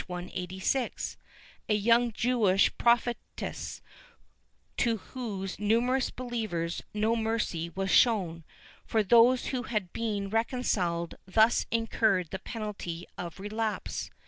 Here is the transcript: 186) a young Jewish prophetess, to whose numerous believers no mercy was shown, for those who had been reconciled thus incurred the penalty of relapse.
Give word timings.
186) 0.07 1.15
a 1.69 1.75
young 1.75 2.11
Jewish 2.11 2.75
prophetess, 2.79 3.83
to 4.77 4.97
whose 4.97 5.59
numerous 5.59 6.09
believers 6.09 6.81
no 6.91 7.15
mercy 7.15 7.69
was 7.69 7.91
shown, 7.91 8.43
for 8.83 9.03
those 9.03 9.49
who 9.53 9.61
had 9.61 9.93
been 9.93 10.31
reconciled 10.31 11.13
thus 11.27 11.67
incurred 11.69 12.31
the 12.31 12.39
penalty 12.39 13.05
of 13.15 13.39
relapse. 13.39 14.09